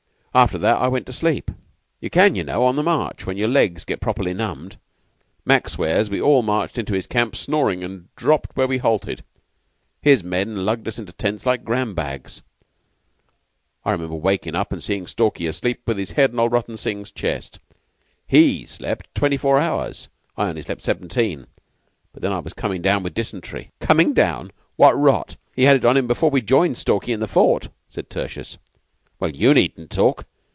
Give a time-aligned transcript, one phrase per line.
[0.33, 1.51] After that I went to sleep.
[1.99, 4.77] You can, you know, on the march, when your legs get properly numbed.
[5.43, 9.25] Mac swears we all marched into his camp snoring and dropped where we halted.
[10.01, 12.43] His men lugged us into the tents like gram bags.
[13.83, 17.11] I remember wakin' up and seeing Stalky asleep with his head on old Rutton Singh's
[17.11, 17.59] chest.
[18.25, 20.07] He slept twenty four hours.
[20.37, 21.45] I only slept seventeen,
[22.13, 24.51] but then I was coming down with dysentery." "Coming down?
[24.77, 25.35] What rot!
[25.53, 28.57] He had it on him before we joined Stalky in the fort," said Tertius.
[29.19, 30.25] "Well, you needn't talk!